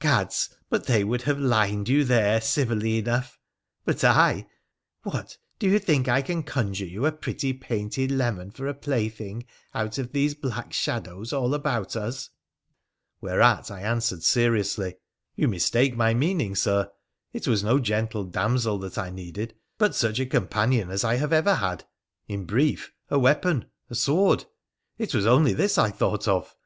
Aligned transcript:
Gads! 0.00 0.48
but 0.70 0.86
they 0.86 1.04
would 1.04 1.20
have 1.28 1.38
lined 1.38 1.90
you 1.90 2.04
there 2.04 2.40
civilly 2.40 2.96
enough, 2.96 3.38
but 3.84 4.02
I 4.02 4.46
What, 5.02 5.36
do 5.58 5.68
you 5.68 5.78
think 5.78 6.08
I 6.08 6.22
can 6.22 6.42
conjure 6.42 6.86
you 6.86 7.04
a 7.04 7.12
pretty, 7.12 7.52
painted 7.52 8.10
leman 8.10 8.50
for 8.50 8.66
a 8.66 8.72
plaything 8.72 9.44
out 9.74 9.98
of 9.98 10.12
these 10.12 10.34
black 10.34 10.72
shadows 10.72 11.34
all 11.34 11.52
about 11.52 11.96
us?' 11.96 12.30
Whereat 13.20 13.70
I 13.70 13.82
answered 13.82 14.22
seriously,' 14.22 14.94
You 15.36 15.48
mistake 15.48 15.94
my 15.94 16.14
meaning, 16.14 16.56
Sir. 16.56 16.90
It 17.34 17.46
was 17.46 17.62
no 17.62 17.78
gentle 17.78 18.24
damsel 18.24 18.78
that 18.78 18.96
I 18.96 19.10
needed, 19.10 19.54
but 19.76 19.94
such 19.94 20.18
a 20.18 20.24
com 20.24 20.48
panion 20.48 20.90
as 20.90 21.04
I 21.04 21.16
have 21.16 21.30
ever 21.34 21.56
had— 21.56 21.84
in 22.26 22.46
brief, 22.46 22.90
a 23.10 23.18
weapon, 23.18 23.66
a 23.90 23.94
sword. 23.94 24.46
It 24.96 25.14
was 25.14 25.26
only 25.26 25.52
this 25.52 25.76
I 25.76 25.90
thought 25.90 26.26
of.' 26.26 26.56